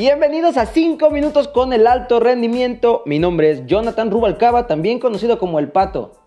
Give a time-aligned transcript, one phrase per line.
[0.00, 3.02] Bienvenidos a 5 minutos con el alto rendimiento.
[3.04, 6.26] Mi nombre es Jonathan Rubalcaba, también conocido como El Pato.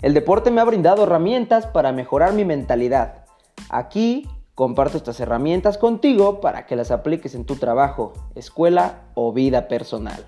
[0.00, 3.24] El deporte me ha brindado herramientas para mejorar mi mentalidad.
[3.70, 9.68] Aquí comparto estas herramientas contigo para que las apliques en tu trabajo, escuela o vida
[9.68, 10.26] personal.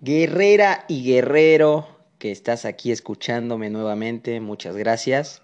[0.00, 1.88] Guerrera y guerrero
[2.18, 5.41] que estás aquí escuchándome nuevamente, muchas gracias.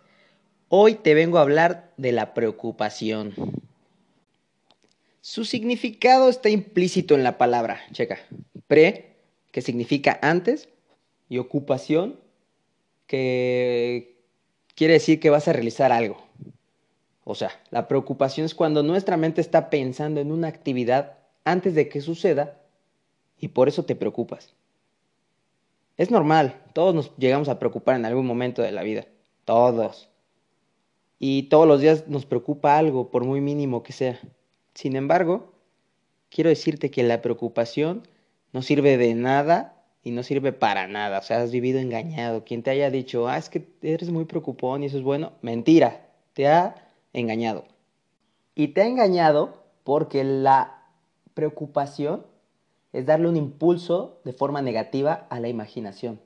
[0.70, 3.32] Hoy te vengo a hablar de la preocupación.
[5.22, 8.18] Su significado está implícito en la palabra, checa.
[8.66, 9.16] Pre,
[9.50, 10.68] que significa antes,
[11.30, 12.20] y ocupación,
[13.06, 14.18] que
[14.74, 16.22] quiere decir que vas a realizar algo.
[17.24, 21.88] O sea, la preocupación es cuando nuestra mente está pensando en una actividad antes de
[21.88, 22.60] que suceda
[23.38, 24.52] y por eso te preocupas.
[25.96, 29.06] Es normal, todos nos llegamos a preocupar en algún momento de la vida,
[29.46, 30.10] todos.
[31.18, 34.20] Y todos los días nos preocupa algo, por muy mínimo que sea.
[34.74, 35.52] Sin embargo,
[36.30, 38.06] quiero decirte que la preocupación
[38.52, 41.18] no sirve de nada y no sirve para nada.
[41.18, 42.44] O sea, has vivido engañado.
[42.44, 46.08] Quien te haya dicho, ah, es que eres muy preocupón y eso es bueno, mentira,
[46.34, 46.74] te ha
[47.12, 47.64] engañado.
[48.54, 50.84] Y te ha engañado porque la
[51.34, 52.26] preocupación
[52.92, 56.20] es darle un impulso de forma negativa a la imaginación.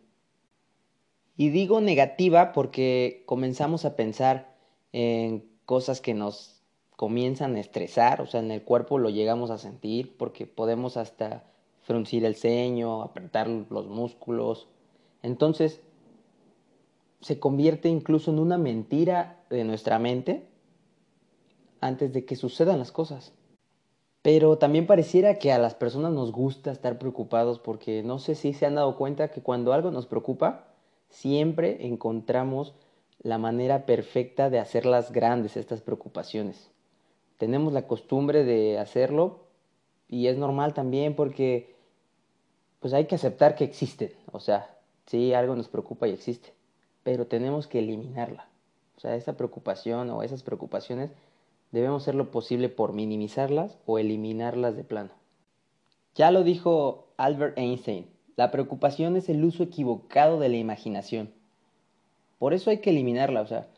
[1.37, 4.52] Y digo negativa porque comenzamos a pensar
[4.93, 6.63] en cosas que nos
[6.97, 11.45] comienzan a estresar, o sea, en el cuerpo lo llegamos a sentir porque podemos hasta
[11.83, 14.69] fruncir el ceño, apretar los músculos.
[15.23, 15.81] Entonces,
[17.21, 20.47] se convierte incluso en una mentira de nuestra mente
[21.81, 23.33] antes de que sucedan las cosas.
[24.23, 28.53] Pero también pareciera que a las personas nos gusta estar preocupados porque no sé si
[28.53, 30.69] se han dado cuenta que cuando algo nos preocupa,
[31.09, 32.75] siempre encontramos
[33.23, 36.71] la manera perfecta de hacerlas grandes estas preocupaciones.
[37.39, 39.47] Tenemos la costumbre de hacerlo
[40.09, 41.75] y es normal también porque
[42.81, 44.77] pues hay que aceptar que existen, o sea,
[45.07, 46.53] sí, algo nos preocupa y existe,
[47.05, 48.49] pero tenemos que eliminarla.
[48.97, 51.13] O sea, esa preocupación o esas preocupaciones
[51.71, 55.11] debemos hacer lo posible por minimizarlas o eliminarlas de plano.
[56.15, 61.33] Ya lo dijo Albert Einstein, la preocupación es el uso equivocado de la imaginación.
[62.43, 63.69] Por eso hay que eliminarla, o sea,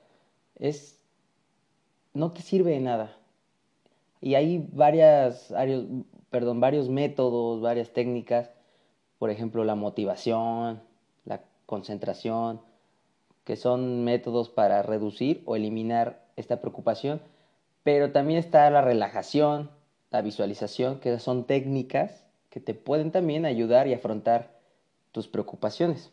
[0.58, 0.98] es
[2.14, 3.14] no te sirve de nada.
[4.22, 5.52] Y hay varias,
[6.30, 8.48] perdón, varios métodos, varias técnicas,
[9.18, 10.80] por ejemplo, la motivación,
[11.26, 12.62] la concentración,
[13.44, 17.20] que son métodos para reducir o eliminar esta preocupación
[17.82, 19.70] pero también está la relajación,
[20.10, 24.58] la visualización, que son técnicas que te pueden también ayudar y afrontar
[25.12, 26.10] tus preocupaciones.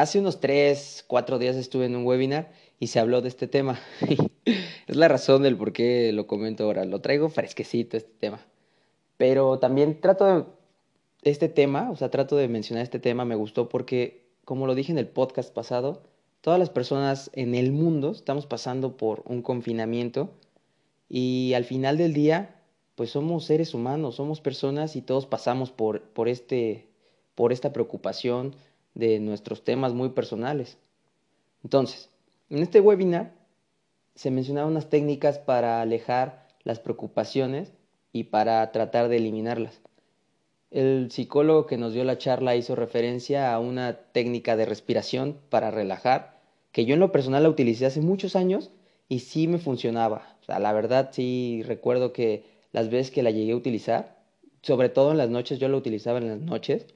[0.00, 3.78] Hace unos 3, 4 días estuve en un webinar y se habló de este tema.
[4.86, 6.86] es la razón del por qué lo comento ahora.
[6.86, 8.40] Lo traigo fresquecito este tema.
[9.18, 10.44] Pero también trato de
[11.20, 14.90] este tema, o sea, trato de mencionar este tema, me gustó porque, como lo dije
[14.90, 16.02] en el podcast pasado,
[16.40, 20.30] todas las personas en el mundo estamos pasando por un confinamiento
[21.10, 22.62] y al final del día,
[22.94, 26.88] pues somos seres humanos, somos personas y todos pasamos por, por, este,
[27.34, 28.54] por esta preocupación
[28.94, 30.78] de nuestros temas muy personales.
[31.62, 32.10] Entonces,
[32.48, 33.32] en este webinar
[34.14, 37.72] se mencionaron unas técnicas para alejar las preocupaciones
[38.12, 39.80] y para tratar de eliminarlas.
[40.70, 45.70] El psicólogo que nos dio la charla hizo referencia a una técnica de respiración para
[45.70, 46.38] relajar,
[46.72, 48.70] que yo en lo personal la utilicé hace muchos años
[49.08, 50.36] y sí me funcionaba.
[50.42, 54.16] O sea, la verdad sí recuerdo que las veces que la llegué a utilizar,
[54.62, 56.86] sobre todo en las noches, yo la utilizaba en las noches,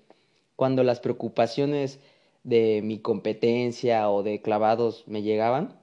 [0.56, 2.00] cuando las preocupaciones
[2.42, 5.78] de mi competencia o de clavados me llegaban,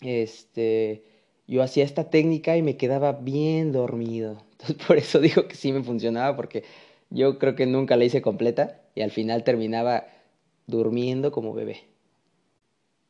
[0.00, 1.04] este,
[1.46, 4.42] yo hacía esta técnica y me quedaba bien dormido.
[4.52, 6.64] Entonces por eso digo que sí me funcionaba porque
[7.10, 10.06] yo creo que nunca la hice completa y al final terminaba
[10.66, 11.84] durmiendo como bebé.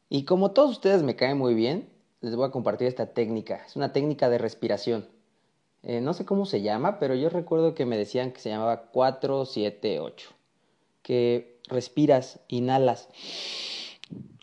[0.09, 1.89] Y como todos ustedes me caen muy bien,
[2.21, 3.62] les voy a compartir esta técnica.
[3.67, 5.06] Es una técnica de respiración.
[5.83, 8.91] Eh, no sé cómo se llama, pero yo recuerdo que me decían que se llamaba
[8.91, 10.40] 478.
[11.02, 13.08] Que respiras, inhalas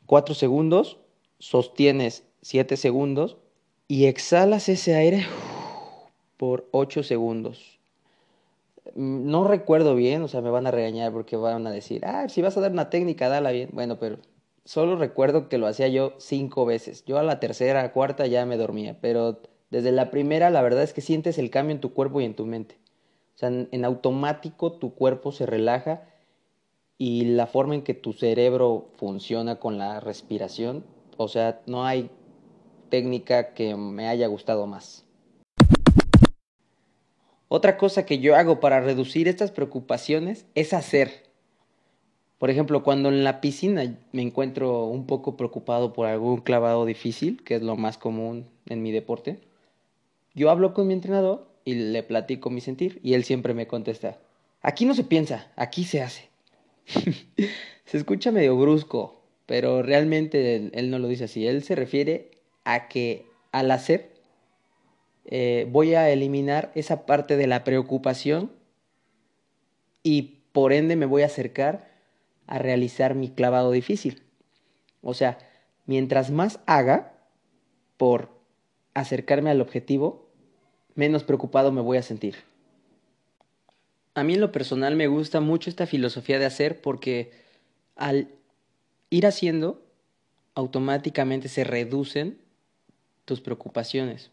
[0.06, 0.98] 4 segundos,
[1.40, 3.38] sostienes 7 segundos
[3.88, 5.26] y exhalas ese aire
[6.38, 7.78] por 8 segundos.
[8.96, 12.42] No recuerdo bien, o sea, me van a regañar porque van a decir, ah, si
[12.42, 13.70] vas a dar una técnica, dala bien.
[13.74, 14.18] Bueno, pero
[14.66, 17.04] solo recuerdo que lo hacía yo cinco veces.
[17.06, 20.94] Yo a la tercera, cuarta ya me dormía, pero desde la primera la verdad es
[20.94, 22.78] que sientes el cambio en tu cuerpo y en tu mente.
[23.36, 26.04] O sea, en, automático tu cuerpo se relaja
[26.98, 30.84] y la forma en que tu cerebro funciona con la respiración,
[31.18, 32.10] o sea, no hay
[32.90, 35.06] técnica que me haya gustado más.
[37.50, 41.28] Otra cosa que yo hago para reducir estas preocupaciones es hacer.
[42.40, 47.44] Por ejemplo, cuando en la piscina me encuentro un poco preocupado por algún clavado difícil,
[47.44, 49.40] que es lo más común en mi deporte,
[50.36, 54.18] yo hablo con mi entrenador y le platico mi sentir y él siempre me contesta,
[54.62, 56.30] aquí no se piensa, aquí se hace.
[57.86, 62.32] se escucha medio brusco, pero realmente él, no lo dice así, él se refiere
[62.64, 64.12] a que al hacer
[65.26, 68.52] eh, voy a eliminar esa parte de la preocupación
[70.04, 71.92] y por ende me voy a acercar
[72.48, 74.24] a realizar mi clavado difícil.
[75.02, 75.38] O sea,
[75.86, 77.14] mientras más haga
[77.98, 78.30] por
[78.94, 80.28] acercarme al objetivo,
[80.96, 82.36] menos preocupado me voy a sentir.
[84.18, 87.34] A mí en lo personal me gusta mucho esta filosofía de hacer porque
[87.96, 88.30] al
[89.12, 89.86] ir haciendo,
[90.56, 92.40] automáticamente se reducen
[93.26, 94.32] tus preocupaciones.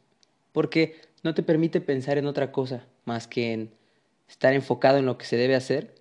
[0.53, 3.75] Porque no te permite pensar en otra cosa más que en
[4.27, 5.95] estar enfocado en lo que se debe hacer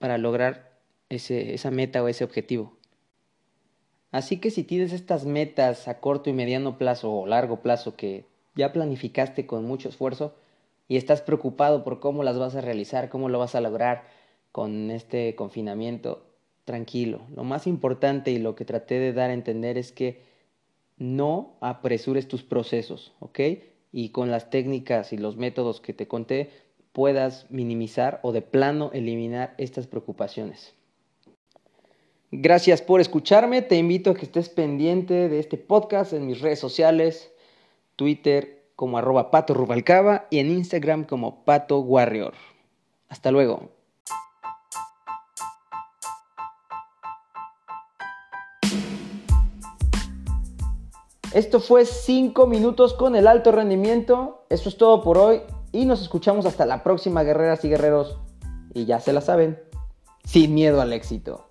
[0.00, 0.76] para lograr
[1.08, 2.76] ese, esa meta o ese objetivo.
[4.10, 8.24] Así que si tienes estas metas a corto y mediano plazo o largo plazo que
[8.56, 10.34] ya planificaste con mucho esfuerzo
[10.88, 14.04] y estás preocupado por cómo las vas a realizar, cómo lo vas a lograr
[14.52, 16.26] con este confinamiento,
[16.64, 17.20] tranquilo.
[17.34, 20.22] Lo más importante y lo que traté de dar a entender es que
[20.96, 23.40] no apresures tus procesos, ¿ok?
[23.92, 26.50] Y con las técnicas y los métodos que te conté
[26.92, 30.74] puedas minimizar o de plano eliminar estas preocupaciones.
[32.30, 33.62] Gracias por escucharme.
[33.62, 37.32] Te invito a que estés pendiente de este podcast en mis redes sociales,
[37.96, 42.34] Twitter como arroba pato rubalcaba y en Instagram como pato warrior.
[43.08, 43.70] Hasta luego.
[51.34, 54.46] Esto fue 5 minutos con el alto rendimiento.
[54.48, 55.42] Eso es todo por hoy
[55.72, 58.20] y nos escuchamos hasta la próxima, guerreras y guerreros.
[58.74, 59.60] Y ya se la saben,
[60.22, 61.47] sin miedo al éxito.